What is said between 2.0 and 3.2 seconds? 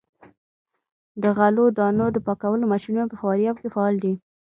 د پاکولو ماشینونه په